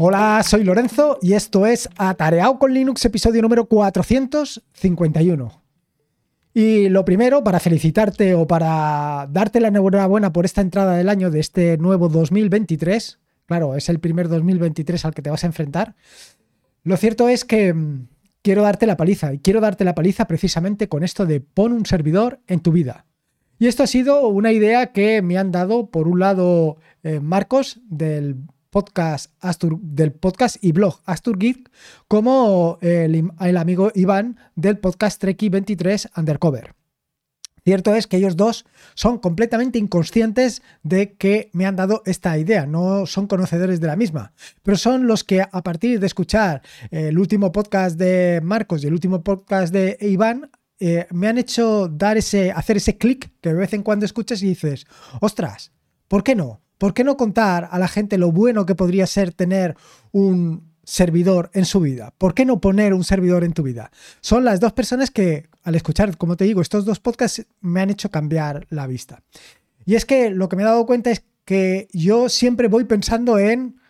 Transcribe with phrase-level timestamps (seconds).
[0.00, 5.62] Hola, soy Lorenzo y esto es Atareado con Linux, episodio número 451.
[6.54, 11.32] Y lo primero, para felicitarte o para darte la enhorabuena por esta entrada del año
[11.32, 15.96] de este nuevo 2023, claro, es el primer 2023 al que te vas a enfrentar,
[16.84, 18.06] lo cierto es que mm,
[18.42, 21.86] quiero darte la paliza y quiero darte la paliza precisamente con esto de pon un
[21.86, 23.04] servidor en tu vida.
[23.58, 27.80] Y esto ha sido una idea que me han dado, por un lado, eh, Marcos
[27.88, 28.36] del
[28.70, 31.70] podcast Astur, del podcast y blog Astur Geek,
[32.06, 36.74] como el, el amigo Iván del podcast Treki 23 Undercover.
[37.68, 42.64] Cierto es que ellos dos son completamente inconscientes de que me han dado esta idea,
[42.64, 44.32] no son conocedores de la misma,
[44.62, 48.94] pero son los que a partir de escuchar el último podcast de Marcos y el
[48.94, 53.56] último podcast de Iván eh, me han hecho dar ese, hacer ese clic que de
[53.56, 54.86] vez en cuando escuchas y dices,
[55.20, 55.72] ostras,
[56.06, 56.62] ¿por qué no?
[56.78, 59.76] ¿Por qué no contar a la gente lo bueno que podría ser tener
[60.12, 62.14] un servidor en su vida?
[62.16, 63.90] ¿Por qué no poner un servidor en tu vida?
[64.20, 67.90] Son las dos personas que, al escuchar, como te digo, estos dos podcasts me han
[67.90, 69.22] hecho cambiar la vista.
[69.84, 73.38] Y es que lo que me he dado cuenta es que yo siempre voy pensando
[73.38, 73.80] en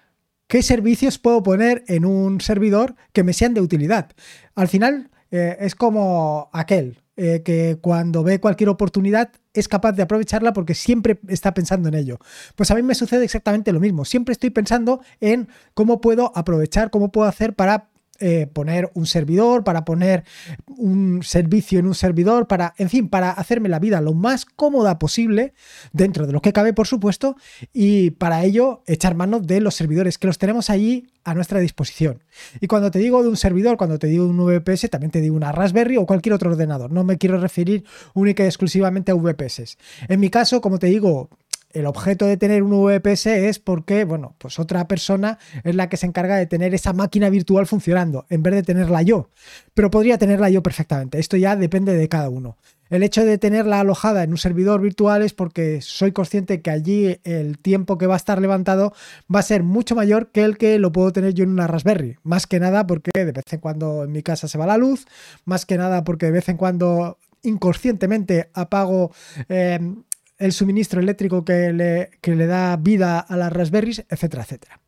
[0.47, 4.11] qué servicios puedo poner en un servidor que me sean de utilidad.
[4.55, 10.03] Al final eh, es como aquel, eh, que cuando ve cualquier oportunidad es capaz de
[10.05, 12.21] aprovecharla porque siempre está pensando en ello.
[12.55, 14.05] Pues a mí me sucede exactamente lo mismo.
[14.05, 17.89] Siempre estoy pensando en cómo puedo aprovechar, cómo puedo hacer para
[18.21, 20.25] eh, poner un servidor, para poner
[20.67, 24.99] un servicio en un servidor, para, en fin, para hacerme la vida lo más cómoda
[24.99, 25.55] posible,
[25.93, 27.37] dentro de lo que cabe, por supuesto,
[27.73, 32.25] y para ello echar mano de los servidores que los tenemos allí a nuestra disposición.
[32.61, 35.37] Y cuando te digo de un servidor, cuando te digo un VPS, también te digo
[35.37, 36.91] una Raspberry o cualquier otro ordenador.
[36.91, 39.77] No me quiero referir única y exclusivamente a VPS.
[40.09, 41.29] En mi caso, como te digo,
[41.71, 45.97] el objeto de tener un VPS es porque, bueno, pues otra persona es la que
[45.97, 49.31] se encarga de tener esa máquina virtual funcionando, en vez de tenerla yo.
[49.75, 51.19] Pero podría tenerla yo perfectamente.
[51.19, 52.57] Esto ya depende de cada uno.
[52.91, 57.21] El hecho de tenerla alojada en un servidor virtual es porque soy consciente que allí
[57.25, 58.95] el tiempo que va a estar levantado
[59.33, 62.17] va a ser mucho mayor que el que lo puedo tener yo en una Raspberry.
[62.23, 65.07] Más que nada porque de vez en cuando en mi casa se va la luz,
[65.45, 69.13] más que nada porque de vez en cuando inconscientemente apago
[69.49, 69.79] eh,
[70.39, 74.81] el suministro eléctrico que le, le da vida a las Raspberries, etcétera, etcétera.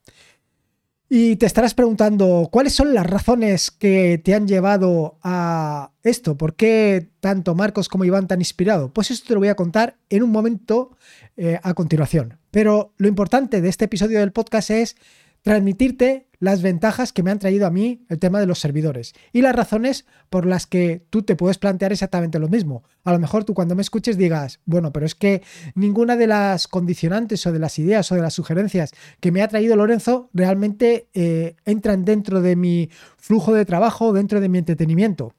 [1.12, 6.36] Y te estarás preguntando, ¿cuáles son las razones que te han llevado a esto?
[6.36, 8.92] ¿Por qué tanto Marcos como Iván te han inspirado?
[8.92, 10.96] Pues esto te lo voy a contar en un momento
[11.36, 12.38] eh, a continuación.
[12.52, 14.96] Pero lo importante de este episodio del podcast es
[15.42, 19.42] transmitirte las ventajas que me han traído a mí el tema de los servidores y
[19.42, 22.82] las razones por las que tú te puedes plantear exactamente lo mismo.
[23.04, 25.42] A lo mejor tú cuando me escuches digas, bueno, pero es que
[25.74, 29.48] ninguna de las condicionantes o de las ideas o de las sugerencias que me ha
[29.48, 35.34] traído Lorenzo realmente eh, entran dentro de mi flujo de trabajo, dentro de mi entretenimiento.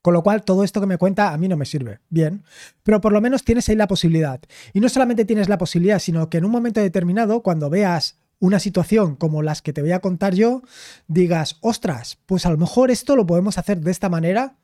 [0.00, 2.00] Con lo cual, todo esto que me cuenta a mí no me sirve.
[2.10, 2.44] Bien.
[2.82, 4.38] Pero por lo menos tienes ahí la posibilidad.
[4.74, 8.58] Y no solamente tienes la posibilidad, sino que en un momento determinado, cuando veas una
[8.58, 10.62] situación como las que te voy a contar yo,
[11.06, 14.56] digas, ostras, pues a lo mejor esto lo podemos hacer de esta manera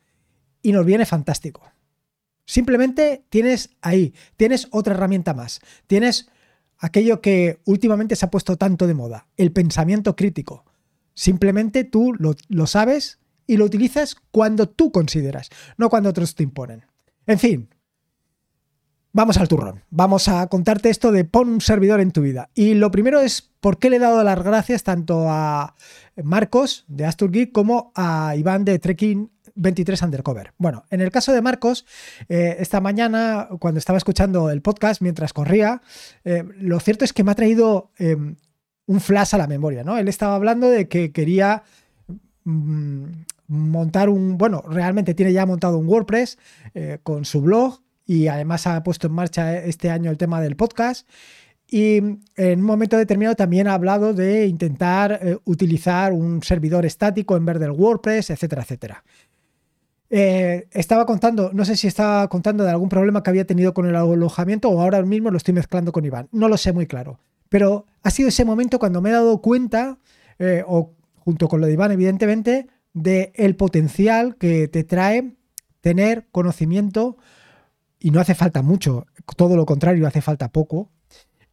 [0.63, 1.63] y nos viene fantástico.
[2.45, 6.29] Simplemente tienes ahí, tienes otra herramienta más, tienes
[6.79, 10.65] aquello que últimamente se ha puesto tanto de moda, el pensamiento crítico.
[11.15, 16.43] Simplemente tú lo, lo sabes y lo utilizas cuando tú consideras, no cuando otros te
[16.43, 16.87] imponen.
[17.27, 17.69] En fin,
[19.13, 19.83] Vamos al turrón.
[19.91, 22.49] Vamos a contarte esto de pon un servidor en tu vida.
[22.55, 25.75] Y lo primero es por qué le he dado las gracias tanto a
[26.23, 30.53] Marcos de Astur Geek como a Iván de Trekking 23 Undercover.
[30.59, 31.87] Bueno, en el caso de Marcos,
[32.29, 35.83] eh, esta mañana, cuando estaba escuchando el podcast mientras corría,
[36.25, 38.37] eh, lo cierto es que me ha traído em,
[38.87, 39.99] un flash a la memoria, ¿no?
[39.99, 41.65] Él estaba hablando de que quería
[42.45, 43.05] mm,
[43.49, 46.39] montar un, bueno, realmente tiene ya montado un WordPress
[46.75, 50.57] eh, con su blog y además ha puesto en marcha este año el tema del
[50.57, 51.09] podcast.
[51.69, 57.37] Y en un momento determinado también ha hablado de intentar eh, utilizar un servidor estático
[57.37, 59.05] en vez del WordPress, etcétera, etcétera.
[60.11, 63.87] Eh, estaba contando, no sé si estaba contando de algún problema que había tenido con
[63.87, 66.27] el alojamiento o ahora mismo lo estoy mezclando con Iván.
[66.33, 67.21] No lo sé muy claro.
[67.49, 69.99] Pero ha sido ese momento cuando me he dado cuenta,
[70.41, 75.37] eh, o junto con lo de Iván, evidentemente, de el potencial que te trae
[75.81, 77.17] tener conocimiento
[78.01, 79.07] y no hace falta mucho,
[79.37, 80.91] todo lo contrario, hace falta poco,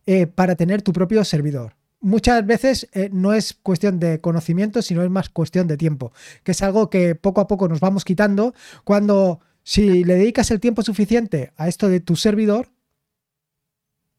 [0.06, 1.76] eh, para tener tu propio servidor.
[2.00, 6.14] Muchas veces eh, no es cuestión de conocimiento, sino es más cuestión de tiempo,
[6.44, 8.54] que es algo que poco a poco nos vamos quitando
[8.86, 12.70] cuando si le dedicas el tiempo suficiente a esto de tu servidor,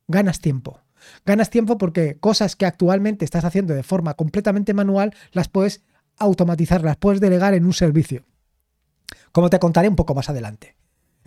[0.07, 0.81] ganas tiempo.
[1.25, 5.83] Ganas tiempo porque cosas que actualmente estás haciendo de forma completamente manual las puedes
[6.19, 8.27] automatizar, las puedes delegar en un servicio.
[9.33, 10.77] Como te contaré un poco más adelante.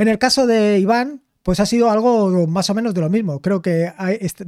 [0.02, 3.40] En el caso de Iván, pues ha sido algo más o menos de lo mismo.
[3.40, 3.94] Creo que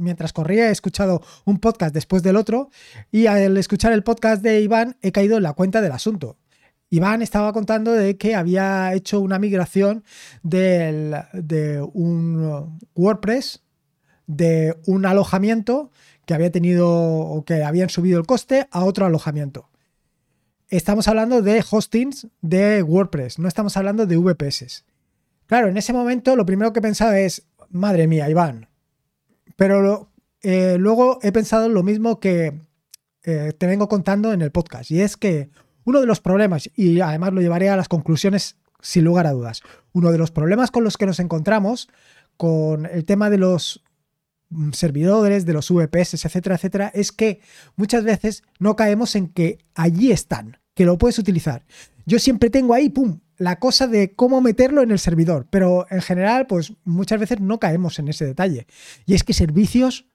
[0.00, 2.70] mientras corría he escuchado un podcast después del otro
[3.12, 6.38] y al escuchar el podcast de Iván he caído en la cuenta del asunto.
[6.90, 10.02] Iván estaba contando de que había hecho una migración
[10.42, 13.62] de un WordPress,
[14.26, 15.92] de un alojamiento
[16.26, 19.70] que había tenido o que habían subido el coste a otro alojamiento.
[20.68, 24.84] Estamos hablando de hostings de WordPress, no estamos hablando de VPS.
[25.46, 28.68] Claro, en ese momento lo primero que pensaba es, madre mía, Iván.
[29.56, 30.10] Pero
[30.42, 32.60] eh, luego he pensado lo mismo que
[33.24, 35.50] eh, te vengo contando en el podcast, y es que
[35.84, 39.62] uno de los problemas, y además lo llevaré a las conclusiones sin lugar a dudas,
[39.92, 41.88] uno de los problemas con los que nos encontramos
[42.36, 43.82] con el tema de los
[44.50, 47.40] mm, servidores, de los VPS, etcétera, etcétera, es que
[47.76, 51.64] muchas veces no caemos en que allí están, que lo puedes utilizar.
[52.06, 56.02] Yo siempre tengo ahí, pum, la cosa de cómo meterlo en el servidor, pero en
[56.02, 58.66] general, pues muchas veces no caemos en ese detalle.
[59.06, 60.06] Y es que servicios,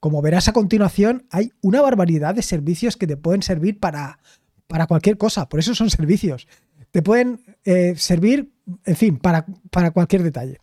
[0.00, 4.18] como verás a continuación, hay una barbaridad de servicios que te pueden servir para,
[4.66, 6.46] para cualquier cosa, por eso son servicios.
[6.90, 8.52] Te pueden eh, servir,
[8.84, 10.58] en fin, para, para cualquier detalle.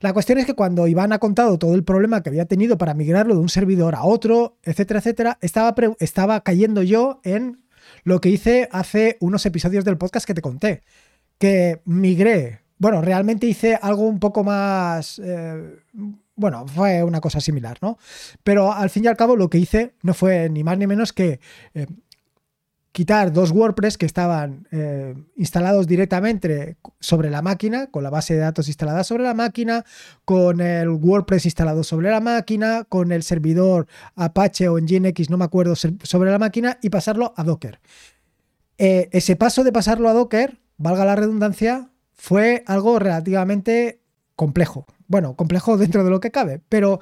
[0.00, 2.94] La cuestión es que cuando Iván ha contado todo el problema que había tenido para
[2.94, 7.64] migrarlo de un servidor a otro, etcétera, etcétera, estaba, estaba cayendo yo en
[8.04, 10.82] lo que hice hace unos episodios del podcast que te conté
[11.38, 12.60] que migré.
[12.78, 15.20] Bueno, realmente hice algo un poco más...
[15.24, 15.78] Eh,
[16.34, 17.98] bueno, fue una cosa similar, ¿no?
[18.42, 21.14] Pero al fin y al cabo lo que hice no fue ni más ni menos
[21.14, 21.40] que
[21.72, 21.86] eh,
[22.92, 28.40] quitar dos WordPress que estaban eh, instalados directamente sobre la máquina, con la base de
[28.40, 29.86] datos instalada sobre la máquina,
[30.26, 35.46] con el WordPress instalado sobre la máquina, con el servidor Apache o Nginx, no me
[35.46, 37.80] acuerdo, sobre la máquina y pasarlo a Docker.
[38.76, 44.00] ese paso de pasarlo a Docker valga la redundancia, fue algo relativamente
[44.34, 44.86] complejo.
[45.08, 47.00] Bueno, complejo dentro de lo que cabe, pero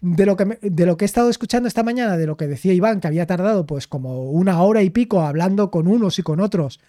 [0.00, 3.26] de lo que, he estado escuchando esta mañana, de lo que decía Iván, que había
[3.26, 6.80] tardado pues como una hora y pico hablando con unos y con otros,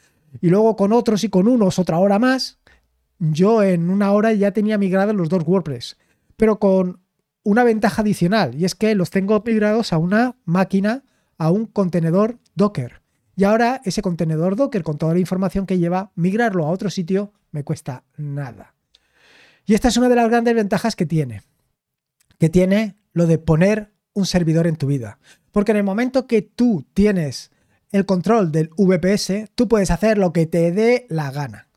[0.41, 2.59] y luego con otros y con unos otra hora más,
[3.19, 5.97] yo en una hora ya tenía migrado los dos WordPress,
[6.35, 6.99] pero con
[7.43, 11.03] una ventaja adicional, y es que los tengo migrados a una máquina,
[11.37, 13.01] a un contenedor Docker.
[13.37, 17.31] Y ahora ese contenedor Docker con toda la información que lleva, migrarlo a otro sitio
[17.51, 18.73] me cuesta nada.
[19.63, 21.43] Y esta es una de las grandes ventajas que tiene.
[22.39, 25.19] Que tiene lo de poner un servidor en tu vida.
[25.51, 27.51] Porque en el momento que tú tienes
[27.91, 31.67] el control del VPS, tú puedes hacer lo que te dé la gana.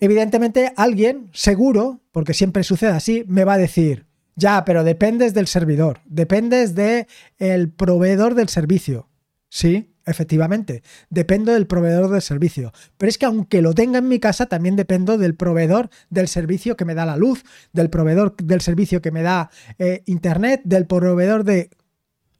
[0.00, 5.46] Evidentemente alguien, seguro, porque siempre sucede así, me va a decir, ya, pero dependes del
[5.46, 7.06] servidor, dependes del
[7.38, 9.08] el proveedor del servicio.
[9.48, 12.72] Sí, efectivamente, dependo del proveedor del servicio.
[12.96, 16.76] Pero es que aunque lo tenga en mi casa, también dependo del proveedor del servicio
[16.76, 20.86] que me da la luz, del proveedor del servicio que me da eh, Internet, del
[20.86, 21.70] proveedor de...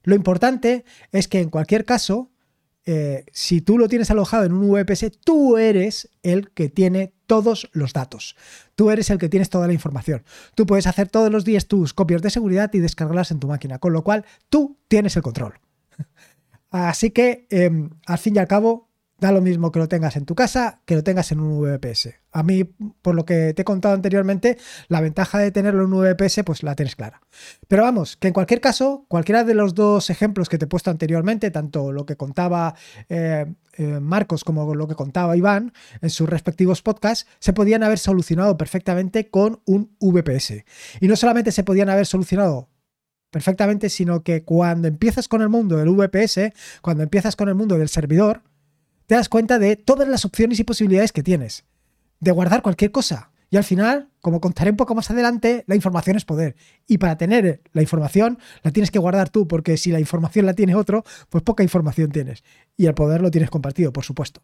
[0.04, 2.32] Lo importante es que en cualquier caso,
[2.84, 7.70] eh, si tú lo tienes alojado en un VPS, tú eres el que tiene todos
[7.72, 8.36] los datos.
[8.74, 10.24] Tú eres el que tienes toda la información.
[10.54, 13.78] Tú puedes hacer todos los días tus copias de seguridad y descargarlas en tu máquina,
[13.78, 15.54] con lo cual tú tienes el control.
[16.72, 18.88] Así que, em, al fin y al cabo,
[19.22, 22.16] da lo mismo que lo tengas en tu casa que lo tengas en un VPS.
[22.32, 26.02] A mí, por lo que te he contado anteriormente, la ventaja de tenerlo en un
[26.02, 27.20] VPS, pues la tienes clara.
[27.68, 30.90] Pero vamos, que en cualquier caso, cualquiera de los dos ejemplos que te he puesto
[30.90, 32.74] anteriormente, tanto lo que contaba
[33.08, 37.98] eh, eh, Marcos como lo que contaba Iván en sus respectivos podcasts, se podían haber
[37.98, 40.64] solucionado perfectamente con un VPS.
[41.00, 42.70] Y no solamente se podían haber solucionado
[43.32, 47.78] perfectamente, sino que cuando empiezas con el mundo del VPS, cuando empiezas con el mundo
[47.78, 48.42] del servidor,
[49.06, 51.64] te das cuenta de todas las opciones y posibilidades que tienes,
[52.20, 53.32] de guardar cualquier cosa.
[53.50, 56.56] Y al final, como contaré un poco más adelante, la información es poder.
[56.86, 60.54] Y para tener la información, la tienes que guardar tú, porque si la información la
[60.54, 62.44] tiene otro, pues poca información tienes.
[62.76, 64.42] Y el poder lo tienes compartido, por supuesto.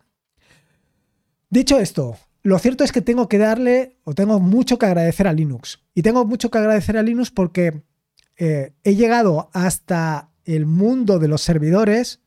[1.50, 5.32] Dicho esto, lo cierto es que tengo que darle, o tengo mucho que agradecer a
[5.32, 5.80] Linux.
[5.94, 7.82] Y tengo mucho que agradecer a Linux porque
[8.38, 12.20] eh, he llegado hasta el mundo de los servidores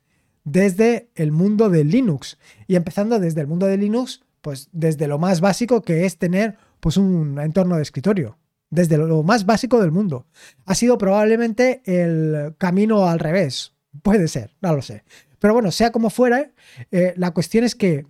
[0.44, 2.38] desde el mundo de Linux.
[2.68, 6.58] Y empezando desde el mundo de Linux, pues desde lo más básico que es tener
[6.80, 8.38] pues un entorno de escritorio.
[8.70, 10.28] Desde lo más básico del mundo.
[10.66, 13.74] Ha sido probablemente el camino al revés.
[14.02, 15.04] Puede ser, no lo sé.
[15.40, 16.52] Pero bueno, sea como fuera,
[16.92, 18.06] eh, la cuestión es que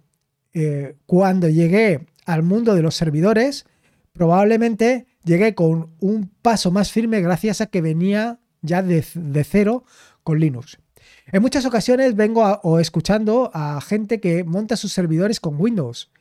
[0.54, 3.66] eh, cuando llegué al mundo de los servidores,
[4.12, 9.04] probablemente llegué con un paso más firme gracias a que venía ya de,
[9.44, 9.84] cero
[10.24, 10.80] con Linux.
[11.32, 16.12] En muchas ocasiones vengo o escuchando a gente que monta sus servidores con Windows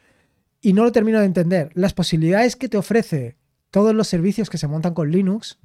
[0.60, 1.70] y no lo termino de entender.
[1.74, 3.36] Las posibilidades que te ofrece
[3.70, 5.58] todos los servicios que se montan con Linux,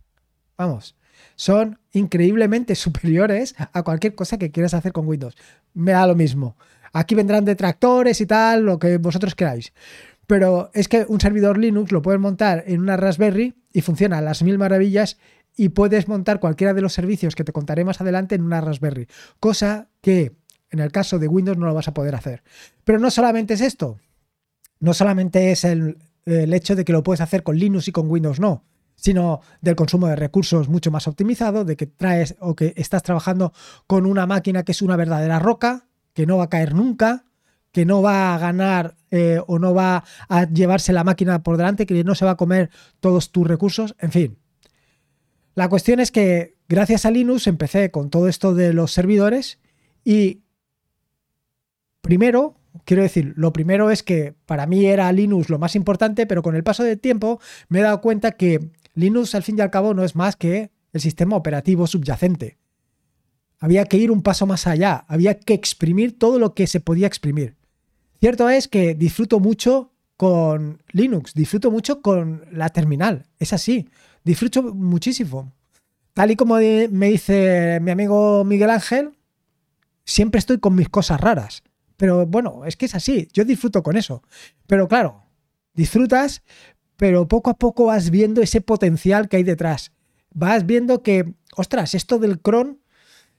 [0.58, 0.96] vamos,
[1.36, 5.36] son increíblemente superiores a cualquier cosa que quieras hacer con Windows.
[5.74, 6.58] Me da lo mismo.
[6.94, 9.74] Aquí vendrán detractores y tal, lo que vosotros queráis.
[10.28, 14.22] Pero es que un servidor Linux lo puedes montar en una Raspberry y funciona a
[14.22, 15.18] las mil maravillas
[15.56, 19.08] y puedes montar cualquiera de los servicios que te contaré más adelante en una Raspberry.
[19.40, 20.36] Cosa que
[20.72, 22.44] en el caso de Windows no lo vas a poder hacer.
[22.84, 24.00] Pero no solamente es esto.
[24.80, 28.10] No solamente es el, el hecho de que lo puedes hacer con Linux y con
[28.10, 28.64] Windows no
[28.96, 33.54] sino del consumo de recursos mucho más optimizado, de que traes o que estás trabajando
[33.88, 37.26] con una máquina que es una verdadera roca, que no va a caer nunca,
[37.76, 41.86] que no va a ganar eh, o no va a llevarse la máquina por delante,
[41.86, 42.70] que no se va a comer
[43.02, 44.38] todos tus recursos, en fin.
[45.56, 49.60] La cuestión es que gracias a Linux empecé con todo esto de los servidores
[50.06, 50.44] y
[52.00, 52.56] primero,
[52.86, 56.56] quiero decir, lo primero es que para mí era Linux lo más importante, pero con
[56.56, 59.94] el paso del tiempo me he dado cuenta que Linux al fin y al cabo
[59.94, 62.58] no es más que el sistema operativo subyacente.
[63.60, 67.08] Había que ir un paso más allá, había que exprimir todo lo que se podía
[67.08, 67.58] exprimir.
[68.20, 73.90] Cierto es que disfruto mucho con Linux, disfruto mucho con la terminal, es así,
[74.24, 75.52] disfruto muchísimo.
[76.14, 79.12] Tal y como me dice mi amigo Miguel Ángel,
[80.06, 81.64] siempre estoy con mis cosas raras.
[81.98, 84.24] Pero bueno, es que es así, yo disfruto con eso.
[84.68, 85.24] Pero claro,
[85.74, 86.42] disfrutas,
[86.98, 89.92] pero poco a poco vas viendo ese potencial que hay detrás.
[90.34, 92.80] Vas viendo que, ostras, esto del cron,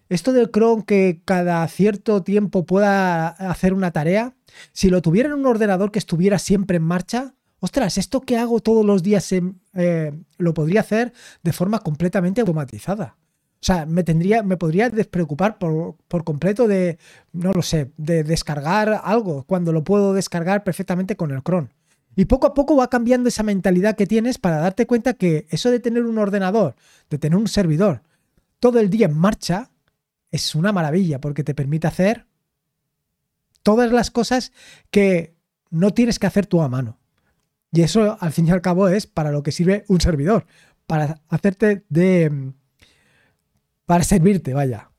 [0.08, 4.34] esto del cron que cada cierto tiempo pueda hacer una tarea,
[4.72, 8.60] si lo tuviera en un ordenador que estuviera siempre en marcha, ostras, esto que hago
[8.60, 13.16] todos los días eh, lo podría hacer de forma completamente automatizada.
[13.60, 16.98] O sea, me tendría, me podría despreocupar por, por, completo de,
[17.32, 21.72] no lo sé, de descargar algo, cuando lo puedo descargar perfectamente con el cron.
[22.14, 25.70] Y poco a poco va cambiando esa mentalidad que tienes para darte cuenta que eso
[25.70, 26.76] de tener un ordenador,
[27.10, 28.02] de tener un servidor
[28.60, 29.70] todo el día en marcha,
[30.37, 32.26] es una maravilla porque te permite hacer
[33.62, 34.52] todas las cosas
[34.90, 35.35] que
[35.71, 37.00] no tienes que hacer tú a mano.
[37.73, 40.47] Y eso, al fin y al cabo, es para lo que sirve un servidor,
[40.87, 42.52] para hacerte de...
[43.85, 44.90] para servirte, vaya.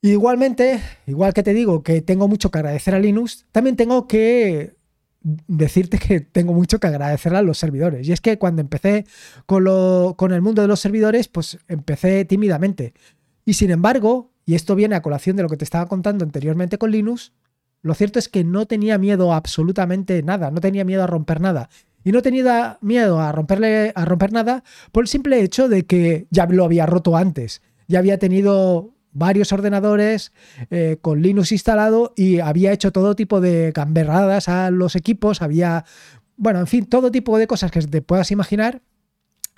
[0.00, 4.74] Igualmente, igual que te digo que tengo mucho que agradecer a Linux, también tengo que
[5.22, 8.08] decirte que tengo mucho que agradecer a los servidores.
[8.08, 9.04] Y es que cuando empecé
[9.46, 12.94] con, lo, con el mundo de los servidores, pues empecé tímidamente.
[13.44, 16.78] Y sin embargo, y esto viene a colación de lo que te estaba contando anteriormente
[16.78, 17.32] con Linux,
[17.82, 21.68] lo cierto es que no tenía miedo absolutamente nada, no tenía miedo a romper nada.
[22.04, 26.26] Y no tenía miedo a, romperle, a romper nada por el simple hecho de que
[26.30, 27.62] ya lo había roto antes.
[27.86, 30.32] Ya había tenido varios ordenadores
[30.70, 35.84] eh, con Linux instalado y había hecho todo tipo de camberradas a los equipos, había,
[36.36, 38.82] bueno, en fin, todo tipo de cosas que te puedas imaginar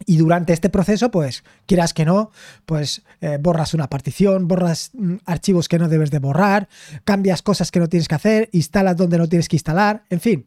[0.06, 2.30] y durante este proceso, pues, quieras que no,
[2.66, 6.68] pues eh, borras una partición, borras mm, archivos que no debes de borrar,
[7.04, 10.46] cambias cosas que no tienes que hacer, instalas donde no tienes que instalar, en fin.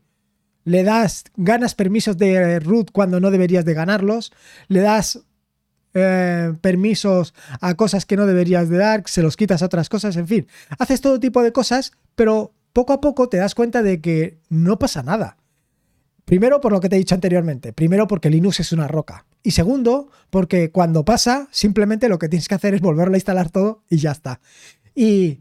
[0.64, 4.34] Le das, ganas permisos de root cuando no deberías de ganarlos,
[4.68, 5.22] le das
[5.94, 10.18] eh, permisos a cosas que no deberías de dar, se los quitas a otras cosas,
[10.18, 10.48] en fin.
[10.78, 14.78] Haces todo tipo de cosas, pero poco a poco te das cuenta de que no
[14.78, 15.38] pasa nada.
[16.28, 17.72] Primero, por lo que te he dicho anteriormente.
[17.72, 19.26] Primero, porque Linux es una roca.
[19.44, 23.50] Y segundo, porque cuando pasa, simplemente lo que tienes que hacer es volverlo a instalar
[23.50, 24.42] todo y ya está.
[24.94, 25.40] Y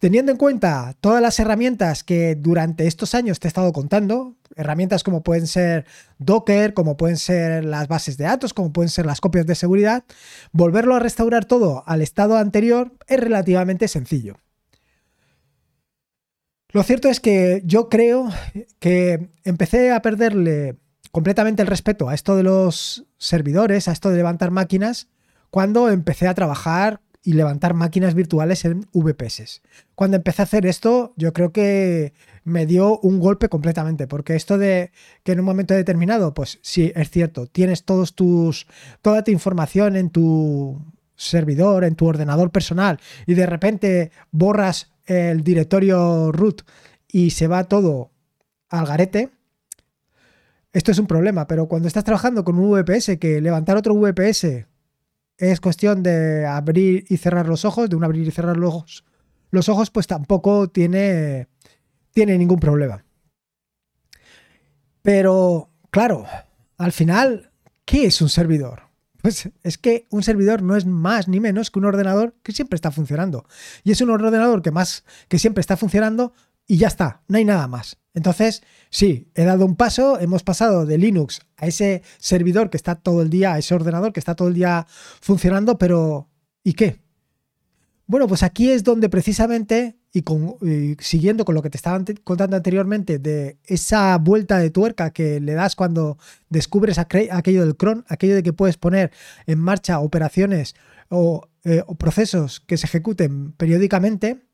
[0.00, 5.04] teniendo en cuenta todas las herramientas que durante estos años te he estado contando, herramientas
[5.04, 5.86] como pueden ser
[6.18, 10.02] Docker, como pueden ser las bases de datos, como pueden ser las copias de seguridad,
[10.50, 14.38] volverlo a restaurar todo al estado anterior es relativamente sencillo.
[16.74, 18.30] Lo cierto es que yo creo
[18.80, 20.74] que empecé a perderle
[21.12, 25.06] completamente el respeto a esto de los servidores, a esto de levantar máquinas,
[25.50, 29.62] cuando empecé a trabajar y levantar máquinas virtuales en VPS.
[29.94, 32.12] Cuando empecé a hacer esto, yo creo que
[32.42, 34.90] me dio un golpe completamente, porque esto de
[35.22, 38.66] que en un momento determinado, pues sí, es cierto, tienes todos tus,
[39.00, 45.42] toda tu información en tu servidor, en tu ordenador personal, y de repente borras el
[45.42, 46.62] directorio root
[47.08, 48.10] y se va todo
[48.68, 49.30] al garete,
[50.72, 54.66] esto es un problema, pero cuando estás trabajando con un VPS, que levantar otro VPS
[55.38, 59.04] es cuestión de abrir y cerrar los ojos, de un abrir y cerrar los ojos,
[59.50, 61.46] los ojos pues tampoco tiene,
[62.12, 63.04] tiene ningún problema.
[65.02, 66.26] Pero, claro,
[66.76, 67.52] al final,
[67.84, 68.82] ¿qué es un servidor?
[69.24, 72.74] Pues es que un servidor no es más ni menos que un ordenador que siempre
[72.76, 73.46] está funcionando.
[73.82, 76.34] Y es un ordenador que más que siempre está funcionando
[76.66, 77.96] y ya está, no hay nada más.
[78.12, 82.96] Entonces, sí, he dado un paso, hemos pasado de Linux a ese servidor que está
[82.96, 84.86] todo el día, a ese ordenador que está todo el día
[85.22, 86.28] funcionando, pero
[86.62, 87.00] ¿y qué?
[88.06, 93.18] Bueno, pues aquí es donde precisamente, y, siguiendo con lo que te estaba contando anteriormente,
[93.18, 96.18] de esa vuelta de tuerca que le das cuando
[96.48, 99.10] descubres aquello del cron, aquello de que puedes poner
[99.46, 100.76] en marcha operaciones
[101.08, 104.46] o, eh, o procesos que se ejecuten periódicamente,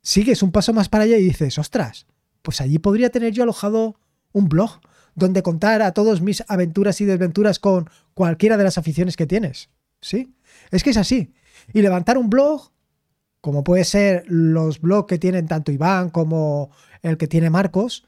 [0.00, 2.06] sigues un paso más para allá y dices, ostras,
[2.40, 4.00] pues allí podría tener yo alojado
[4.32, 4.80] un blog
[5.14, 9.68] donde contar a todos mis aventuras y desventuras con cualquiera de las aficiones que tienes.
[10.00, 10.34] ¿Sí?
[10.70, 11.34] Es que es así.
[11.74, 12.69] Y levantar un blog,
[13.40, 16.70] como puede ser los blogs que tienen tanto Iván como
[17.02, 18.06] el que tiene Marcos,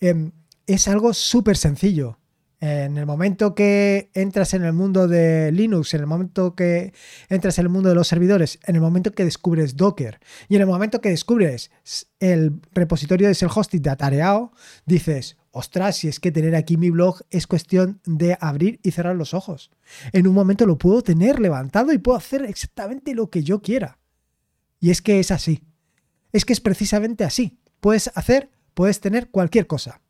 [0.00, 0.32] em,
[0.66, 2.18] es algo súper sencillo.
[2.60, 6.94] En el momento que entras en el mundo de Linux, en el momento que
[7.28, 10.62] entras en el mundo de los servidores, en el momento que descubres Docker y en
[10.62, 11.70] el momento que descubres
[12.20, 14.52] el repositorio de self-hosting de Atareao,
[14.86, 19.16] dices, ostras, si es que tener aquí mi blog es cuestión de abrir y cerrar
[19.16, 19.70] los ojos.
[20.12, 23.98] En un momento lo puedo tener levantado y puedo hacer exactamente lo que yo quiera.
[24.84, 25.62] Y es que es así.
[26.30, 27.58] Es que es precisamente así.
[27.80, 30.02] Puedes hacer, puedes tener cualquier cosa.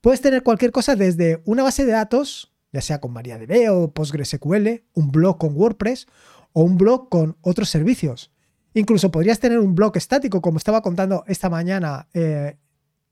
[0.00, 4.82] Puedes tener cualquier cosa desde una base de datos, ya sea con MariaDB o PostgreSQL,
[4.94, 6.08] un blog con WordPress
[6.52, 8.32] o un blog con otros servicios.
[8.74, 12.56] Incluso podrías tener un blog estático, como estaba contando esta mañana eh,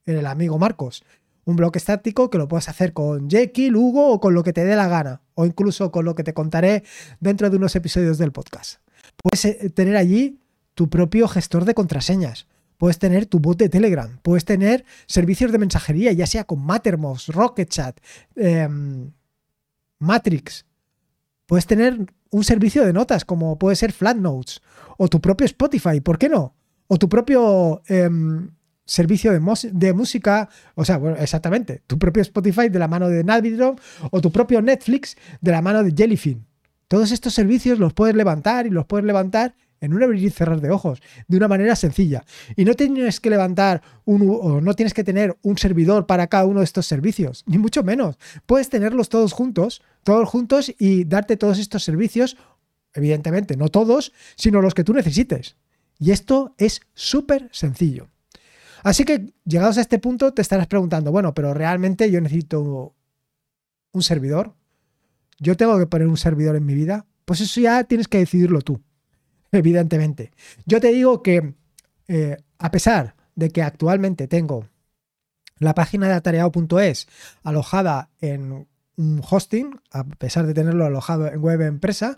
[0.05, 1.05] el amigo Marcos
[1.45, 4.65] un bloque estático que lo puedes hacer con Jekyll, Hugo o con lo que te
[4.65, 6.83] dé la gana, o incluso con lo que te contaré
[7.21, 8.81] dentro de unos episodios del podcast.
[9.15, 10.41] Puedes eh, tener allí
[10.77, 12.45] tu propio gestor de contraseñas,
[12.77, 17.29] puedes tener tu bot de Telegram, puedes tener servicios de mensajería, ya sea con Mattermost,
[17.29, 17.99] RocketChat,
[18.35, 19.11] em,
[19.97, 20.67] Matrix.
[21.47, 24.61] Puedes tener un servicio de notas como puede ser Flatnotes
[24.99, 26.53] o tu propio Spotify, ¿por qué no?
[26.85, 28.51] O tu propio em,
[28.85, 33.77] servicio de, música, o sea, bueno, exactamente, tu propio Spotify de la mano de Navidrom
[34.11, 36.45] o tu propio Netflix de la mano de Jellyfin.
[36.87, 40.61] Todos estos servicios los puedes levantar y los puedes levantar en un abrir y cerrar
[40.61, 42.23] de ojos, de una manera sencilla.
[42.55, 46.45] Y no tienes que levantar un, o no tienes que tener un servidor para cada
[46.45, 48.17] uno de estos servicios, ni mucho menos.
[48.45, 52.37] Puedes tenerlos todos juntos, todos juntos y darte todos estos servicios,
[52.93, 55.55] evidentemente, no todos, sino los que tú necesites.
[55.99, 58.09] Y esto es súper sencillo.
[58.83, 62.95] Así que llegados a este punto te estarás preguntando, bueno, pero realmente yo necesito
[63.91, 64.53] un servidor.
[65.39, 67.05] Yo tengo que poner un servidor en mi vida.
[67.25, 68.81] Pues eso ya tienes que decidirlo tú,
[69.51, 70.31] evidentemente.
[70.65, 71.53] Yo te digo que
[72.07, 74.67] eh, a pesar de que actualmente tengo
[75.59, 77.07] la página de atareado.es
[77.43, 82.17] alojada en un hosting, a pesar de tenerlo alojado en web empresa,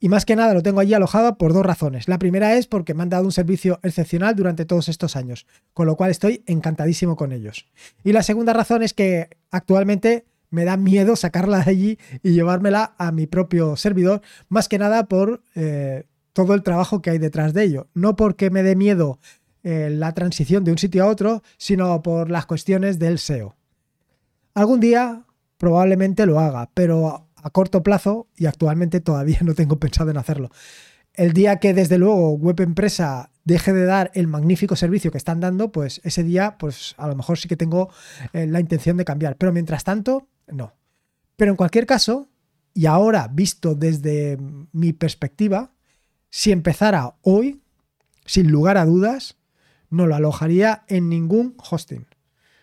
[0.00, 2.08] y más que nada lo tengo allí alojado por dos razones.
[2.08, 5.86] La primera es porque me han dado un servicio excepcional durante todos estos años, con
[5.86, 7.66] lo cual estoy encantadísimo con ellos.
[8.04, 12.94] Y la segunda razón es que actualmente me da miedo sacarla de allí y llevármela
[12.96, 16.04] a mi propio servidor, más que nada por eh,
[16.38, 17.88] todo el trabajo que hay detrás de ello.
[17.94, 19.18] No porque me dé miedo
[19.64, 23.56] eh, la transición de un sitio a otro, sino por las cuestiones del SEO.
[24.54, 25.24] Algún día
[25.56, 30.50] probablemente lo haga, pero a corto plazo y actualmente todavía no tengo pensado en hacerlo.
[31.12, 35.40] El día que desde luego Web Empresa deje de dar el magnífico servicio que están
[35.40, 37.90] dando, pues ese día pues a lo mejor sí que tengo
[38.32, 40.72] eh, la intención de cambiar, pero mientras tanto no.
[41.34, 42.28] Pero en cualquier caso,
[42.74, 44.38] y ahora visto desde
[44.70, 45.72] mi perspectiva,
[46.30, 47.60] si empezara hoy,
[48.24, 49.36] sin lugar a dudas,
[49.90, 52.06] no lo alojaría en ningún hosting.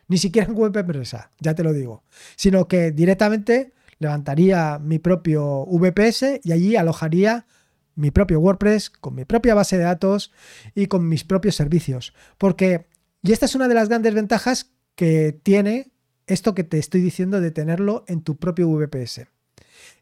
[0.08, 2.04] Ni siquiera en web empresa, ya te lo digo.
[2.36, 7.48] Sino que directamente levantaría mi propio VPS y allí alojaría
[7.96, 10.32] mi propio WordPress con mi propia base de datos
[10.76, 12.14] y con mis propios servicios.
[12.38, 12.88] Porque,
[13.24, 15.92] y esta es una de las grandes ventajas que tiene
[16.28, 19.28] esto que te estoy diciendo de tenerlo en tu propio VPS.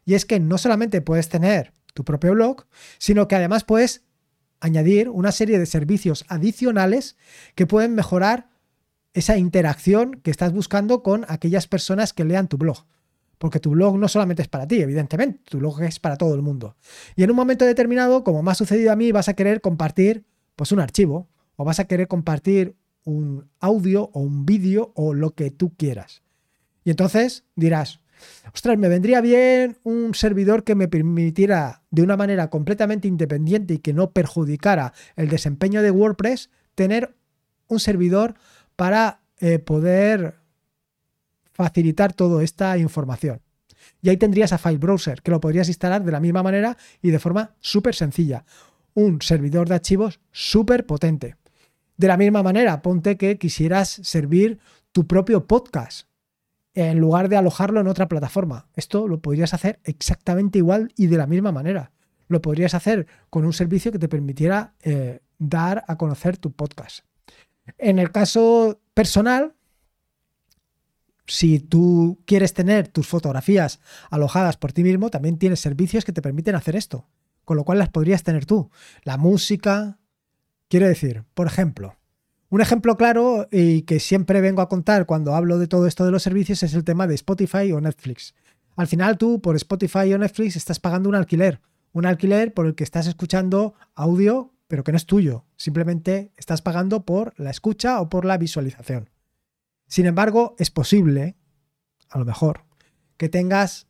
[0.04, 2.66] Y es que no solamente puedes tener tu propio blog,
[2.98, 4.04] sino que además puedes
[4.60, 7.16] añadir una serie de servicios adicionales
[7.54, 8.48] que pueden mejorar
[9.12, 12.84] esa interacción que estás buscando con aquellas personas que lean tu blog.
[13.38, 16.42] Porque tu blog no solamente es para ti, evidentemente, tu blog es para todo el
[16.42, 16.76] mundo.
[17.14, 20.24] Y en un momento determinado, como me ha sucedido a mí, vas a querer compartir
[20.56, 25.34] pues un archivo o vas a querer compartir un audio o un vídeo o lo
[25.34, 26.22] que tú quieras.
[26.84, 28.00] Y entonces dirás,
[28.52, 33.78] ostras, me vendría bien un servidor que me permitiera de una manera completamente independiente y
[33.78, 37.14] que no perjudicara el desempeño de WordPress, tener
[37.68, 38.34] un servidor
[38.76, 40.36] para eh, poder
[41.52, 43.40] facilitar toda esta información.
[44.02, 47.10] Y ahí tendrías a File Browser, que lo podrías instalar de la misma manera y
[47.10, 48.44] de forma súper sencilla.
[48.94, 51.36] Un servidor de archivos súper potente.
[51.96, 54.58] De la misma manera, ponte que quisieras servir
[54.92, 56.08] tu propio podcast
[56.74, 58.66] en lugar de alojarlo en otra plataforma.
[58.74, 61.92] Esto lo podrías hacer exactamente igual y de la misma manera.
[62.28, 67.04] Lo podrías hacer con un servicio que te permitiera eh, dar a conocer tu podcast.
[67.78, 69.54] En el caso personal,
[71.26, 76.22] si tú quieres tener tus fotografías alojadas por ti mismo, también tienes servicios que te
[76.22, 77.08] permiten hacer esto,
[77.44, 78.70] con lo cual las podrías tener tú.
[79.04, 79.98] La música,
[80.68, 81.96] quiero decir, por ejemplo,
[82.54, 86.12] un ejemplo claro y que siempre vengo a contar cuando hablo de todo esto de
[86.12, 88.32] los servicios es el tema de Spotify o Netflix.
[88.76, 91.60] Al final tú por Spotify o Netflix estás pagando un alquiler,
[91.92, 96.62] un alquiler por el que estás escuchando audio pero que no es tuyo, simplemente estás
[96.62, 99.10] pagando por la escucha o por la visualización.
[99.88, 101.34] Sin embargo, es posible,
[102.08, 102.66] a lo mejor,
[103.16, 103.88] que tengas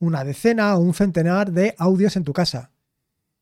[0.00, 2.72] una decena o un centenar de audios en tu casa.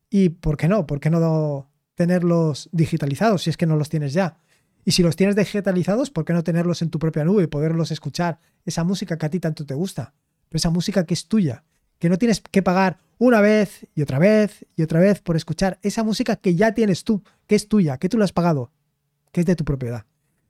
[0.09, 0.87] ¿Y por qué no?
[0.87, 4.37] ¿Por qué no tenerlos digitalizados si es que no los tienes ya?
[4.83, 7.91] Y si los tienes digitalizados, ¿por qué no tenerlos en tu propia nube y poderlos
[7.91, 8.39] escuchar?
[8.65, 10.13] Esa música que a ti tanto te gusta,
[10.49, 11.63] pero esa música que es tuya,
[11.99, 15.79] que no tienes que pagar una vez y otra vez y otra vez por escuchar
[15.83, 18.71] esa música que ya tienes tú, que es tuya, que tú la has pagado,
[19.31, 20.05] que es de tu propiedad.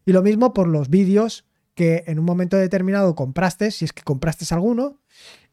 [0.06, 4.04] Y lo mismo por los vídeos que en un momento determinado compraste, si es que
[4.04, 5.00] compraste alguno,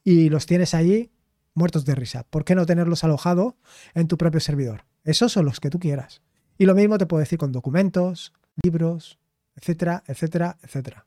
[0.04, 1.10] y los tienes allí
[1.54, 2.24] muertos de risa.
[2.30, 3.56] ¿Por qué no tenerlos alojado
[3.94, 4.84] en tu propio servidor?
[5.04, 6.22] Esos son los que tú quieras.
[6.56, 9.18] Y lo mismo te puedo decir con documentos, libros,
[9.56, 11.06] etcétera, etcétera, etcétera.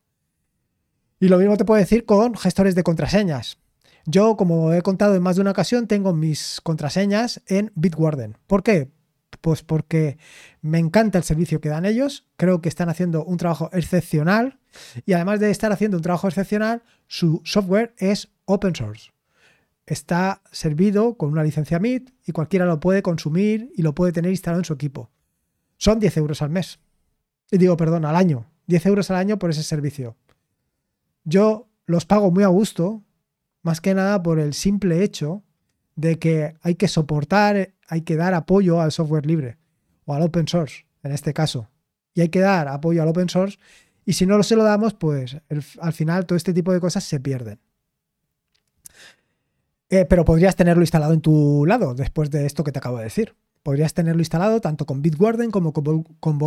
[1.19, 3.57] Y lo mismo te puedo decir con gestores de contraseñas.
[4.05, 8.37] Yo, como he contado en más de una ocasión, tengo mis contraseñas en Bitwarden.
[8.47, 8.91] ¿Por qué?
[9.41, 10.17] Pues porque
[10.61, 14.59] me encanta el servicio que dan ellos, creo que están haciendo un trabajo excepcional
[15.05, 19.11] y además de estar haciendo un trabajo excepcional, su software es open source.
[19.85, 24.31] Está servido con una licencia MIT y cualquiera lo puede consumir y lo puede tener
[24.31, 25.11] instalado en su equipo.
[25.77, 26.79] Son 10 euros al mes.
[27.51, 28.45] Digo, perdón, al año.
[28.67, 30.15] 10 euros al año por ese servicio.
[31.23, 33.03] Yo los pago muy a gusto,
[33.61, 35.43] más que nada por el simple hecho
[35.95, 39.57] de que hay que soportar, hay que dar apoyo al software libre
[40.05, 41.69] o al open source, en este caso.
[42.13, 43.59] Y hay que dar apoyo al open source
[44.05, 45.37] y si no se lo damos, pues
[45.79, 47.59] al final todo este tipo de cosas se pierden.
[49.89, 53.03] Eh, pero podrías tenerlo instalado en tu lado después de esto que te acabo de
[53.03, 53.35] decir.
[53.63, 56.39] Podrías tenerlo instalado tanto con Bitwarden como con, con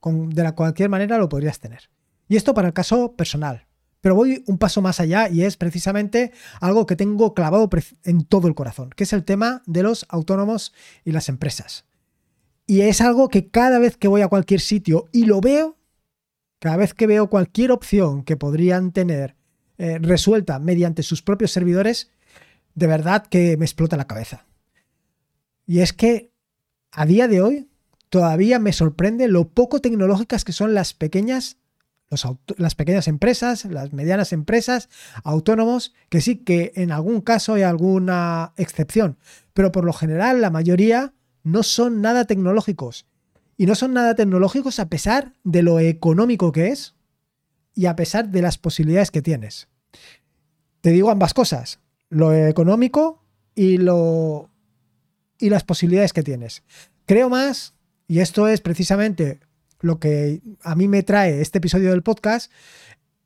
[0.00, 1.90] Con, de cualquier manera lo podrías tener.
[2.28, 3.66] Y esto para el caso personal.
[4.00, 7.68] Pero voy un paso más allá y es precisamente algo que tengo clavado
[8.04, 10.72] en todo el corazón, que es el tema de los autónomos
[11.04, 11.84] y las empresas.
[12.66, 15.76] Y es algo que cada vez que voy a cualquier sitio y lo veo,
[16.60, 19.36] cada vez que veo cualquier opción que podrían tener
[19.78, 22.10] eh, resuelta mediante sus propios servidores,
[22.74, 24.46] de verdad que me explota la cabeza.
[25.66, 26.30] Y es que
[26.92, 27.68] a día de hoy
[28.08, 31.58] todavía me sorprende lo poco tecnológicas que son las pequeñas
[32.56, 34.88] las pequeñas empresas, las medianas empresas,
[35.24, 39.18] autónomos, que sí que en algún caso hay alguna excepción,
[39.52, 43.06] pero por lo general la mayoría no son nada tecnológicos.
[43.56, 46.94] Y no son nada tecnológicos a pesar de lo económico que es
[47.74, 49.68] y a pesar de las posibilidades que tienes.
[50.80, 53.24] Te digo ambas cosas, lo económico
[53.54, 54.48] y, lo,
[55.38, 56.62] y las posibilidades que tienes.
[57.06, 57.74] Creo más,
[58.06, 59.40] y esto es precisamente
[59.80, 62.50] lo que a mí me trae este episodio del podcast,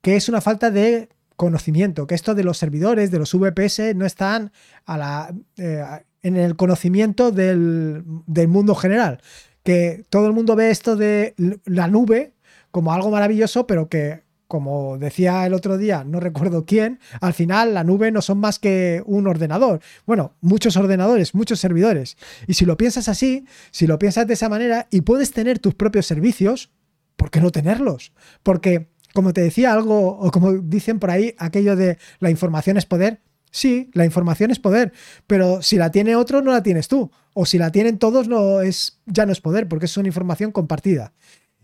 [0.00, 4.04] que es una falta de conocimiento, que esto de los servidores, de los VPS, no
[4.04, 4.52] están
[4.84, 5.84] a la, eh,
[6.22, 9.20] en el conocimiento del, del mundo general.
[9.62, 12.34] Que todo el mundo ve esto de la nube
[12.70, 14.22] como algo maravilloso, pero que
[14.52, 18.58] como decía el otro día, no recuerdo quién, al final la nube no son más
[18.58, 19.80] que un ordenador.
[20.04, 22.18] Bueno, muchos ordenadores, muchos servidores.
[22.46, 25.74] Y si lo piensas así, si lo piensas de esa manera y puedes tener tus
[25.74, 26.70] propios servicios,
[27.16, 28.12] ¿por qué no tenerlos?
[28.42, 32.84] Porque, como te decía algo, o como dicen por ahí, aquello de la información es
[32.84, 33.22] poder,
[33.54, 34.94] Sí, la información es poder,
[35.26, 38.62] pero si la tiene otro no la tienes tú, o si la tienen todos no
[38.62, 41.12] es ya no es poder porque es una información compartida.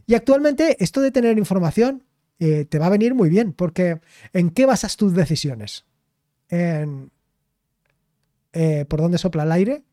[0.07, 2.05] Y actualmente esto de tener información
[2.38, 4.01] eh, te va a venir muy bien, porque
[4.33, 5.85] ¿en qué basas tus decisiones?
[6.48, 7.11] ¿En
[8.53, 9.85] eh, por dónde sopla el aire?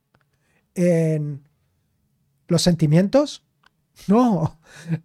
[0.73, 1.41] ¿En
[2.47, 3.43] los sentimientos?
[4.09, 4.59] No,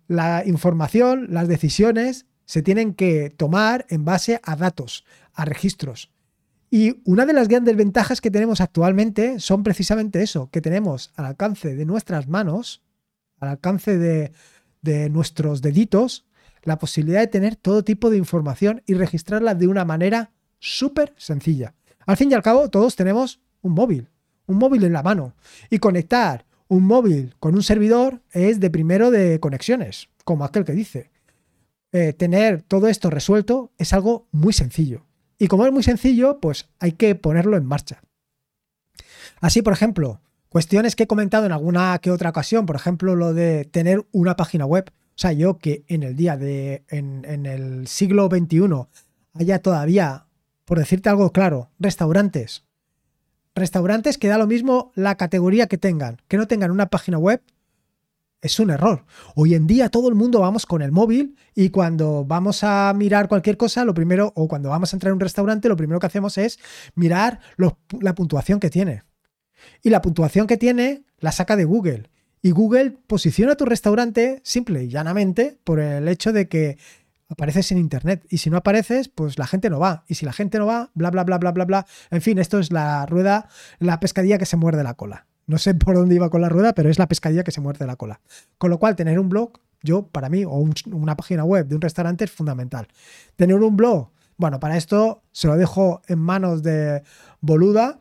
[0.08, 6.10] la información, las decisiones se tienen que tomar en base a datos, a registros.
[6.70, 11.26] Y una de las grandes ventajas que tenemos actualmente son precisamente eso, que tenemos al
[11.26, 12.82] alcance de nuestras manos,
[13.38, 14.32] al alcance de,
[14.82, 16.26] de nuestros deditos,
[16.62, 21.74] la posibilidad de tener todo tipo de información y registrarla de una manera súper sencilla.
[22.06, 24.08] Al fin y al cabo, todos tenemos un móvil,
[24.46, 25.34] un móvil en la mano.
[25.70, 30.72] Y conectar un móvil con un servidor es de primero de conexiones, como aquel que
[30.72, 31.10] dice.
[31.92, 35.06] Eh, tener todo esto resuelto es algo muy sencillo.
[35.38, 38.02] Y como es muy sencillo, pues hay que ponerlo en marcha.
[39.40, 43.32] Así, por ejemplo, cuestiones que he comentado en alguna que otra ocasión, por ejemplo, lo
[43.32, 44.92] de tener una página web.
[45.20, 48.86] Sea, yo que en el día de, en, en el siglo XXI
[49.34, 50.24] haya todavía,
[50.64, 52.64] por decirte algo claro, restaurantes.
[53.54, 57.42] Restaurantes que da lo mismo la categoría que tengan, que no tengan una página web,
[58.40, 59.04] es un error.
[59.34, 63.28] Hoy en día todo el mundo vamos con el móvil y cuando vamos a mirar
[63.28, 66.06] cualquier cosa, lo primero, o cuando vamos a entrar a un restaurante, lo primero que
[66.06, 66.58] hacemos es
[66.94, 69.02] mirar la puntuación que tiene.
[69.82, 72.08] Y la puntuación que tiene la saca de Google.
[72.42, 76.78] Y Google posiciona tu restaurante simple y llanamente por el hecho de que
[77.28, 78.24] apareces en Internet.
[78.28, 80.04] Y si no apareces, pues la gente no va.
[80.08, 81.86] Y si la gente no va, bla, bla, bla, bla, bla, bla.
[82.10, 83.48] En fin, esto es la rueda,
[83.78, 85.26] la pescadilla que se muerde la cola.
[85.46, 87.86] No sé por dónde iba con la rueda, pero es la pescadilla que se muerde
[87.86, 88.20] la cola.
[88.58, 91.80] Con lo cual, tener un blog, yo, para mí, o una página web de un
[91.80, 92.88] restaurante es fundamental.
[93.36, 97.02] Tener un blog, bueno, para esto se lo dejo en manos de
[97.40, 97.98] Boluda,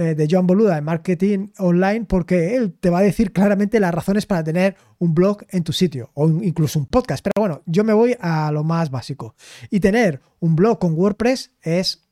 [0.00, 3.92] eh, de John Boluda en Marketing Online, porque él te va a decir claramente las
[3.92, 7.24] razones para tener un blog en tu sitio, o incluso un podcast.
[7.24, 9.34] Pero bueno, yo me voy a lo más básico.
[9.70, 12.06] Y tener un blog con WordPress es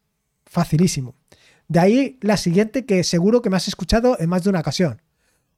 [0.47, 1.15] facilísimo.
[1.69, 5.01] De ahí la siguiente que seguro que me has escuchado en más de una ocasión.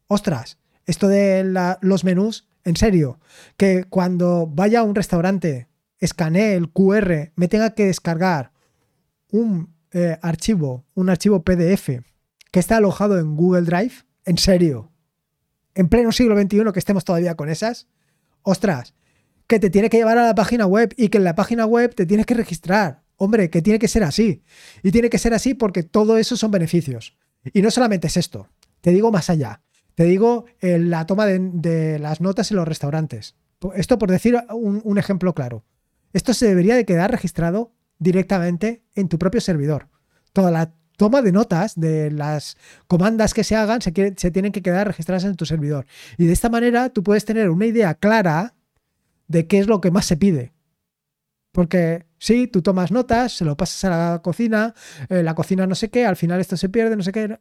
[0.06, 3.20] Ostras, esto de los menús, en serio,
[3.56, 8.52] que cuando vaya a un restaurante, escanee el QR, me tenga que descargar
[9.32, 12.02] un eh, archivo, un archivo PDF
[12.50, 14.92] que está alojado en Google Drive, en serio,
[15.74, 17.88] en pleno siglo XXI que estemos todavía con esas,
[18.42, 18.94] ostras,
[19.46, 21.94] que te tiene que llevar a la página web y que en la página web
[21.94, 23.02] te tienes que registrar.
[23.16, 24.42] Hombre, que tiene que ser así.
[24.82, 27.16] Y tiene que ser así porque todo eso son beneficios.
[27.52, 28.48] Y no solamente es esto,
[28.80, 29.62] te digo más allá.
[29.94, 33.36] Te digo eh, la toma de, las notas en los restaurantes.
[33.74, 35.64] Esto por decir un, ejemplo claro.
[36.12, 39.88] Esto se debería de quedar registrado directamente en tu propio servidor.
[40.32, 42.56] Toda la toma de notas de las
[42.88, 45.86] comandas que se hagan se, tienen que quedar registradas en tu servidor.
[46.18, 48.54] Y de esta manera tú puedes tener una idea clara
[49.28, 50.52] de qué es lo que más se pide.
[51.52, 54.74] Porque sí, tú tomas notas, se lo pasas a la cocina,
[55.08, 57.38] eh, la cocina no sé qué, al final esto se pierde, no sé qué.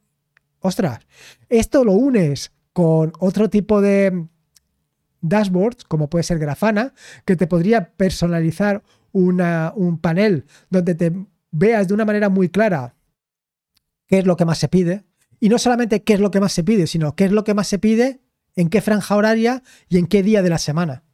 [0.60, 1.00] Ostras,
[1.48, 4.28] esto lo unes con otro tipo de
[5.20, 6.94] dashboards, como puede ser Grafana,
[7.24, 11.12] que te podría personalizar un panel donde te
[11.50, 12.94] veas de una manera muy clara
[14.08, 15.04] qué es lo que más se pide.
[15.38, 17.54] Y no solamente qué es lo que más se pide, sino qué es lo que
[17.54, 18.20] más se pide,
[18.56, 21.04] en qué franja horaria y en qué día de la semana.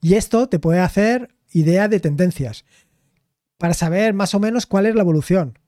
[0.00, 2.64] Y esto te puede hacer idea de tendencias,
[3.58, 5.58] para saber más o menos cuál es la evolución.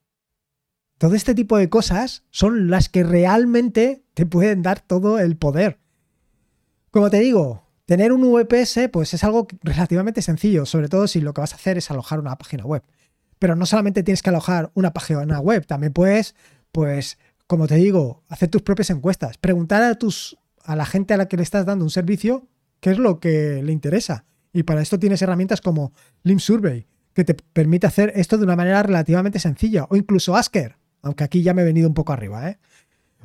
[0.97, 5.79] Todo este tipo de cosas son las que realmente te pueden dar todo el poder.
[6.91, 11.35] Como te digo, tener un VPS pues es algo relativamente sencillo, sobre todo si lo
[11.35, 12.83] que vas a hacer es alojar una página web.
[13.42, 16.37] Pero no solamente tienes que alojar una página web, también puedes,
[16.70, 21.16] pues, como te digo, hacer tus propias encuestas, preguntar a tus a la gente a
[21.16, 22.46] la que le estás dando un servicio
[22.78, 24.26] qué es lo que le interesa.
[24.52, 28.55] Y para esto tienes herramientas como Lim Survey, que te permite hacer esto de una
[28.55, 32.48] manera relativamente sencilla, o incluso Asker, aunque aquí ya me he venido un poco arriba.
[32.48, 32.61] ¿eh?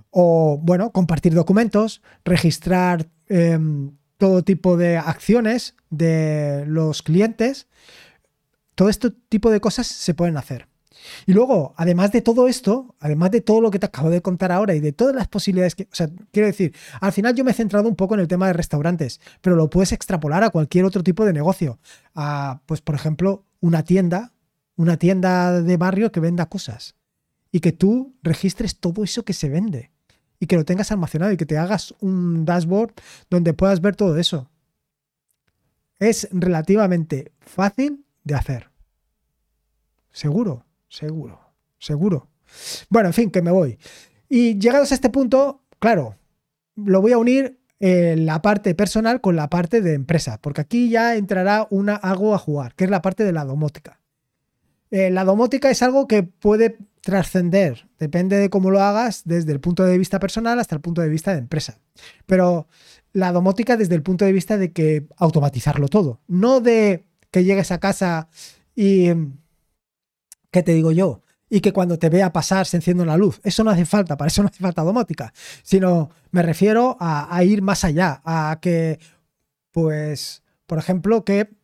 [0.10, 7.68] O, bueno, compartir documentos, registrar em, todo tipo de acciones de los clientes.
[8.78, 10.68] Todo este tipo de cosas se pueden hacer.
[11.26, 14.52] Y luego, además de todo esto, además de todo lo que te acabo de contar
[14.52, 17.50] ahora y de todas las posibilidades que, o sea, quiero decir, al final yo me
[17.50, 20.86] he centrado un poco en el tema de restaurantes, pero lo puedes extrapolar a cualquier
[20.86, 21.80] otro tipo de negocio.
[22.14, 24.34] A, pues, por ejemplo, una tienda,
[24.76, 26.94] una tienda de barrio que venda cosas
[27.52, 29.90] y que tú registres todo eso que se vende
[30.40, 32.94] y que lo tengas almacenado y que te hagas un dashboard
[33.32, 34.52] donde puedas ver todo eso.
[35.98, 38.70] Es relativamente fácil de hacer.
[40.12, 41.40] Seguro seguro,
[41.80, 42.30] seguro.
[42.90, 43.78] Bueno, en fin, que me voy.
[44.30, 46.16] Y llegados a este punto, claro,
[46.76, 50.90] lo voy a unir eh, la parte personal con la parte de empresa, porque aquí
[50.90, 54.02] ya entrará una, algo a jugar, que es la parte de la domótica.
[54.90, 59.60] Eh, la domótica es algo que puede trascender, depende de cómo lo hagas, desde el
[59.60, 61.80] punto de vista personal hasta el punto de vista de empresa.
[62.26, 62.68] Pero
[63.14, 67.07] la domótica desde el punto de vista de que automatizarlo todo, no de
[67.38, 68.30] que llegues a casa
[68.76, 69.10] y
[70.50, 71.22] ¿qué te digo yo?
[71.50, 73.40] Y que cuando te vea pasar se enciende la luz.
[73.44, 75.32] Eso no hace falta, para eso no hace falta domótica.
[75.62, 79.00] Sino me refiero a, ir más allá, a que,
[79.72, 81.56] pues, por ejemplo, que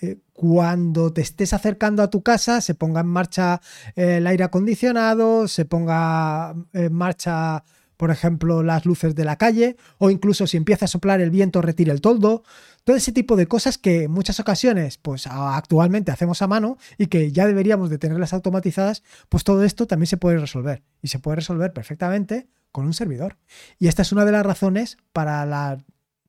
[0.00, 3.60] eh, cuando te estés acercando a tu casa se ponga en marcha
[3.96, 7.64] el aire acondicionado, se ponga en marcha,
[7.98, 11.60] por ejemplo, las luces de la calle, o incluso si empieza a soplar el viento,
[11.60, 12.44] retire el toldo.
[12.84, 17.08] Todo ese tipo de cosas que en muchas ocasiones, pues actualmente hacemos a mano y
[17.08, 20.84] que ya deberíamos de tenerlas automatizadas, pues todo esto también se puede resolver.
[21.02, 23.36] Y se puede resolver perfectamente con un servidor.
[23.80, 25.84] Y esta es una de las razones para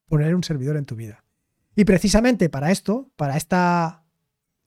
[0.07, 1.23] poner un servidor en tu vida.
[1.75, 4.03] Y precisamente para esto, para esta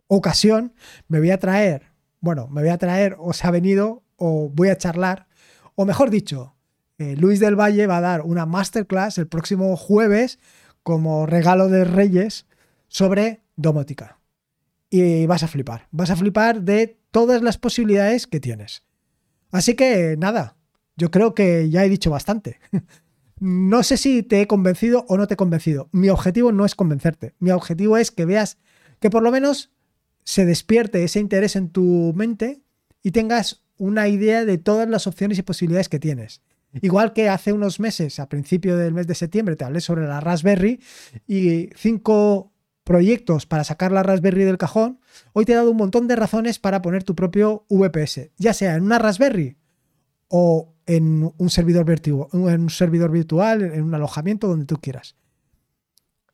[0.07, 0.73] ocasión,
[1.09, 4.69] me voy a traer, bueno, me voy a traer, o se ha venido, o voy
[4.69, 5.27] a charlar,
[5.75, 6.55] o mejor dicho,
[7.03, 10.38] eh, Luis del Valle va a dar una masterclass el próximo jueves
[10.83, 12.47] como regalo de Reyes
[12.88, 14.19] sobre domótica.
[14.91, 18.85] Y vas a flipar, vas a flipar de todas las posibilidades que tienes.
[19.51, 20.57] Así que nada,
[20.97, 22.61] yo creo que ya he dicho bastante.
[23.45, 25.88] No sé si te he convencido o no te he convencido.
[25.91, 27.35] Mi objetivo no es convencerte.
[27.41, 28.57] Mi objetivo es que veas
[29.01, 29.73] que por lo menos
[30.23, 32.62] se despierte ese interés en tu mente
[33.03, 36.41] y tengas una idea de todas las opciones y posibilidades que tienes.
[36.81, 40.21] Igual que hace unos meses, a principio del mes de septiembre, te hablé sobre la
[40.21, 40.81] Raspberry
[41.27, 42.53] y cinco
[42.85, 45.01] proyectos para sacar la Raspberry del cajón,
[45.33, 48.75] hoy te he dado un montón de razones para poner tu propio VPS, ya sea
[48.75, 49.57] en una Raspberry
[50.29, 55.17] o en un servidor virtual, en un servidor virtual, en un alojamiento, donde tú quieras.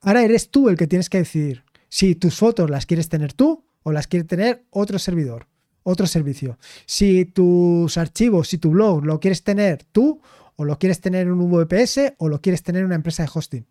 [0.00, 3.64] Ahora eres tú el que tienes que decidir si tus fotos las quieres tener tú
[3.82, 5.48] o las quiere tener otro servidor,
[5.88, 6.58] otro servicio.
[6.86, 10.20] Si tus archivos, si tu blog lo quieres tener tú
[10.56, 13.30] o lo quieres tener en un VPS o lo quieres tener en una empresa de
[13.32, 13.66] hosting.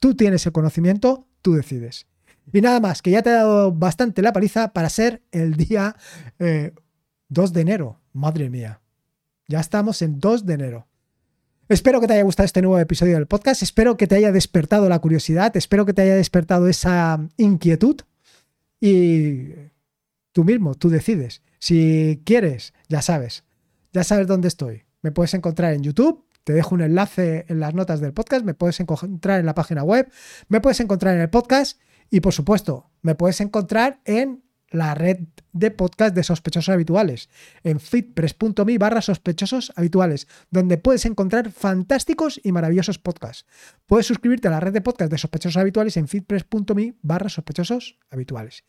[0.00, 2.06] Tú tienes el conocimiento, tú decides.
[2.52, 5.96] Y nada más, que ya te he dado bastante la paliza para ser el día
[6.38, 6.72] 2 eh,
[7.52, 8.00] de enero.
[8.12, 8.80] Madre mía.
[9.46, 10.86] Ya estamos en 2 de enero.
[11.68, 14.88] Espero que te haya gustado este nuevo episodio del podcast, espero que te haya despertado
[14.88, 18.00] la curiosidad, espero que te haya despertado esa inquietud
[18.80, 19.50] y
[20.38, 21.42] tú mismo, tú decides.
[21.58, 23.42] Si quieres, ya sabes,
[23.92, 24.84] ya sabes dónde estoy.
[25.02, 28.54] Me puedes encontrar en YouTube, te dejo un enlace en las notas del podcast, me
[28.54, 30.08] puedes encontrar en la página web,
[30.46, 35.18] me puedes encontrar en el podcast y por supuesto, me puedes encontrar en la red
[35.52, 37.30] de podcast de sospechosos habituales
[37.64, 43.44] en fitpress.me barra sospechosos habituales, donde puedes encontrar fantásticos y maravillosos podcasts.
[43.86, 48.62] Puedes suscribirte a la red de podcast de sospechosos habituales en fitpress.me barra sospechosos habituales.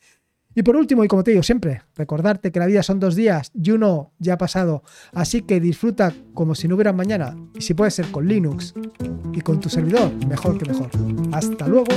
[0.55, 3.51] Y por último, y como te digo siempre, recordarte que la vida son dos días
[3.53, 4.83] y uno ya ha pasado,
[5.13, 8.73] así que disfruta como si no hubiera mañana, y si puede ser con Linux
[9.31, 10.89] y con tu servidor, mejor que mejor.
[11.31, 11.87] Hasta luego.